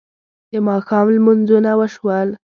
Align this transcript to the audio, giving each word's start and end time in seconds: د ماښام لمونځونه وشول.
د 0.51 0.53
ماښام 0.67 1.05
لمونځونه 1.15 1.71
وشول. 1.79 2.29